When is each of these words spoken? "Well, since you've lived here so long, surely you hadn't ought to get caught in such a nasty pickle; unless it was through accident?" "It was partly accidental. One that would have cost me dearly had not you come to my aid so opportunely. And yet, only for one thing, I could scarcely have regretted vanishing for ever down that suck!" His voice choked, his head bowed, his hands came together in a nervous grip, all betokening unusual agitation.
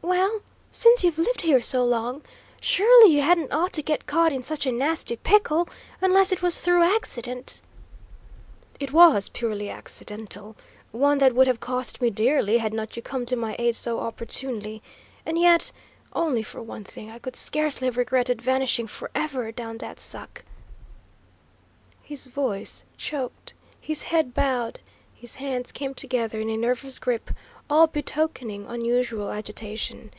"Well, 0.00 0.40
since 0.72 1.04
you've 1.04 1.18
lived 1.18 1.42
here 1.42 1.60
so 1.60 1.84
long, 1.84 2.22
surely 2.60 3.12
you 3.12 3.20
hadn't 3.20 3.52
ought 3.52 3.72
to 3.74 3.82
get 3.82 4.06
caught 4.06 4.32
in 4.32 4.42
such 4.42 4.64
a 4.64 4.72
nasty 4.72 5.16
pickle; 5.16 5.68
unless 6.00 6.30
it 6.32 6.40
was 6.40 6.60
through 6.60 6.82
accident?" 6.82 7.60
"It 8.80 8.92
was 8.92 9.28
partly 9.28 9.68
accidental. 9.68 10.56
One 10.92 11.18
that 11.18 11.34
would 11.34 11.46
have 11.46 11.60
cost 11.60 12.00
me 12.00 12.08
dearly 12.10 12.56
had 12.58 12.72
not 12.72 12.96
you 12.96 13.02
come 13.02 13.26
to 13.26 13.36
my 13.36 13.54
aid 13.58 13.76
so 13.76 13.98
opportunely. 14.00 14.82
And 15.26 15.36
yet, 15.38 15.72
only 16.14 16.42
for 16.42 16.62
one 16.62 16.84
thing, 16.84 17.10
I 17.10 17.18
could 17.18 17.36
scarcely 17.36 17.86
have 17.86 17.96
regretted 17.98 18.40
vanishing 18.40 18.86
for 18.86 19.10
ever 19.14 19.52
down 19.52 19.76
that 19.78 20.00
suck!" 20.00 20.42
His 22.02 22.26
voice 22.26 22.84
choked, 22.96 23.52
his 23.80 24.02
head 24.02 24.32
bowed, 24.32 24.78
his 25.14 25.34
hands 25.36 25.72
came 25.72 25.92
together 25.94 26.38
in 26.40 26.48
a 26.48 26.56
nervous 26.56 26.98
grip, 26.98 27.30
all 27.70 27.86
betokening 27.86 28.64
unusual 28.66 29.30
agitation. 29.30 30.10